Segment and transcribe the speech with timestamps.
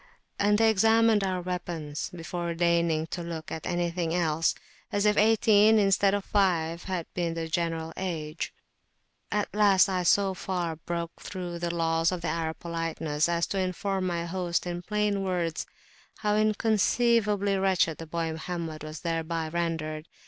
[0.39, 4.55] And they examined our weapons, before deigning to look at anything else,
[4.91, 8.51] as if eighteen instead of five had been the general age.
[9.31, 14.07] At last I so far broke through the laws of Arab politeness as to inform
[14.07, 15.67] my host in plain words
[16.21, 20.07] how inconceivably wretched the boy Mohammed was thereby rendered!